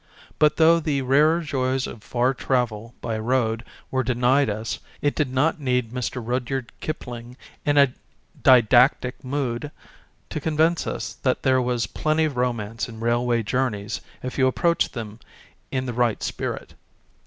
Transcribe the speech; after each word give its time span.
But 0.39 0.57
though 0.57 0.79
the 0.79 1.03
rarer 1.03 1.41
joys 1.41 1.85
of 1.85 2.01
far 2.03 2.33
travel 2.33 2.95
by 3.01 3.19
road 3.19 3.63
were 3.91 4.01
denied 4.03 4.49
us, 4.49 4.79
it 4.99 5.13
did 5.13 5.31
not 5.31 5.59
need 5.59 5.91
Mr. 5.91 6.19
Rudyard 6.25 6.71
Kipling 6.81 7.37
in 7.67 7.77
a 7.77 7.93
didactic 8.41 9.23
mood 9.23 9.69
to 10.31 10.39
convince 10.39 10.87
us 10.87 11.13
that 11.21 11.43
there 11.43 11.61
was 11.61 11.85
plenty 11.85 12.25
of 12.25 12.35
romance 12.35 12.89
in 12.89 12.99
railway 12.99 13.43
journeys 13.43 14.01
if 14.23 14.39
you 14.39 14.47
approached 14.47 14.93
them 14.93 15.19
in 15.69 15.85
the 15.85 15.93
right 15.93 16.23
spirit. 16.23 16.73